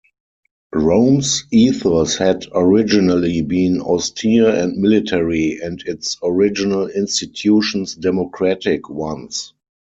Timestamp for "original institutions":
6.23-7.93